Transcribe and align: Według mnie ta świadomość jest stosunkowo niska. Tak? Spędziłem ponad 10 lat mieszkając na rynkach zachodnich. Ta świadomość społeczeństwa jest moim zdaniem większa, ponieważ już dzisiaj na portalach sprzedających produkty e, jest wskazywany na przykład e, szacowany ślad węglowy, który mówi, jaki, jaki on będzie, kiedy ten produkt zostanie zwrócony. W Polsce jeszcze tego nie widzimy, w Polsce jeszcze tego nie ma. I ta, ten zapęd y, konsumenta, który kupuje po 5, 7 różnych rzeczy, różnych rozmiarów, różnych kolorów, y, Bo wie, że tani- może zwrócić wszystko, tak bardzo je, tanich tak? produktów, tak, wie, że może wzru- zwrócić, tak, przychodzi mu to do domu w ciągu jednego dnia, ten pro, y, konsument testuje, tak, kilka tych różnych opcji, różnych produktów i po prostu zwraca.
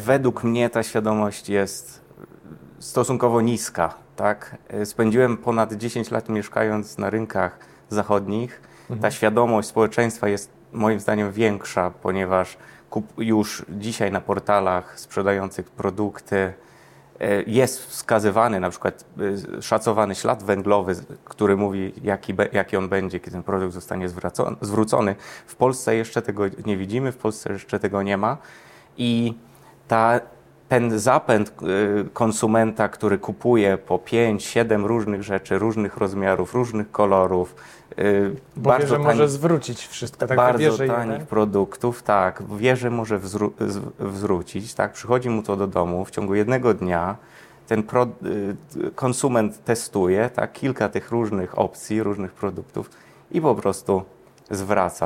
Według 0.00 0.44
mnie 0.44 0.70
ta 0.70 0.82
świadomość 0.82 1.48
jest 1.48 2.00
stosunkowo 2.78 3.40
niska. 3.40 3.94
Tak? 4.16 4.56
Spędziłem 4.84 5.36
ponad 5.36 5.72
10 5.72 6.10
lat 6.10 6.28
mieszkając 6.28 6.98
na 6.98 7.10
rynkach 7.10 7.58
zachodnich. 7.88 8.60
Ta 9.00 9.10
świadomość 9.10 9.68
społeczeństwa 9.68 10.28
jest 10.28 10.50
moim 10.72 11.00
zdaniem 11.00 11.32
większa, 11.32 11.90
ponieważ 11.90 12.56
już 13.18 13.64
dzisiaj 13.68 14.12
na 14.12 14.20
portalach 14.20 15.00
sprzedających 15.00 15.70
produkty 15.70 16.36
e, 17.20 17.42
jest 17.42 17.86
wskazywany 17.86 18.60
na 18.60 18.70
przykład 18.70 19.04
e, 19.58 19.62
szacowany 19.62 20.14
ślad 20.14 20.42
węglowy, 20.42 20.94
który 21.24 21.56
mówi, 21.56 21.92
jaki, 22.02 22.34
jaki 22.52 22.76
on 22.76 22.88
będzie, 22.88 23.20
kiedy 23.20 23.32
ten 23.32 23.42
produkt 23.42 23.74
zostanie 23.74 24.08
zwrócony. 24.60 25.16
W 25.46 25.56
Polsce 25.56 25.94
jeszcze 25.94 26.22
tego 26.22 26.42
nie 26.66 26.76
widzimy, 26.76 27.12
w 27.12 27.16
Polsce 27.16 27.52
jeszcze 27.52 27.78
tego 27.78 28.02
nie 28.02 28.16
ma. 28.16 28.36
I 28.96 29.34
ta, 29.90 30.20
ten 30.68 30.98
zapęd 30.98 31.52
y, 31.62 32.08
konsumenta, 32.12 32.88
który 32.88 33.18
kupuje 33.18 33.78
po 33.78 33.98
5, 33.98 34.44
7 34.44 34.86
różnych 34.86 35.22
rzeczy, 35.22 35.58
różnych 35.58 35.96
rozmiarów, 35.96 36.54
różnych 36.54 36.90
kolorów, 36.90 37.54
y, 37.98 38.36
Bo 38.56 38.78
wie, 38.78 38.86
że 38.86 38.94
tani- 38.94 39.04
może 39.04 39.28
zwrócić 39.28 39.86
wszystko, 39.86 40.26
tak 40.26 40.36
bardzo 40.36 40.82
je, 40.82 40.88
tanich 40.90 41.18
tak? 41.18 41.26
produktów, 41.26 42.02
tak, 42.02 42.42
wie, 42.56 42.76
że 42.76 42.90
może 42.90 43.18
wzru- 43.18 43.50
zwrócić, 44.12 44.74
tak, 44.74 44.92
przychodzi 44.92 45.30
mu 45.30 45.42
to 45.42 45.56
do 45.56 45.66
domu 45.66 46.04
w 46.04 46.10
ciągu 46.10 46.34
jednego 46.34 46.74
dnia, 46.74 47.16
ten 47.66 47.82
pro, 47.82 48.06
y, 48.86 48.90
konsument 48.94 49.64
testuje, 49.64 50.30
tak, 50.34 50.52
kilka 50.52 50.88
tych 50.88 51.10
różnych 51.10 51.58
opcji, 51.58 52.02
różnych 52.02 52.32
produktów 52.32 52.90
i 53.30 53.40
po 53.40 53.54
prostu 53.54 54.02
zwraca. 54.50 54.96